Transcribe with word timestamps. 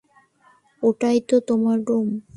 ওটাই 0.83 1.17
তো 1.21 1.35
তোমার 1.41 1.77
রুম। 1.87 2.07